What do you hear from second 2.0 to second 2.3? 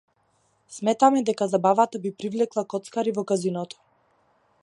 би